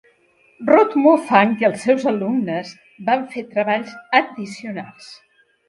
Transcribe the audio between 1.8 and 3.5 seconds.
seus alumnes van fer